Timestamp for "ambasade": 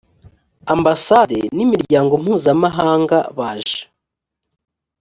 0.73-1.39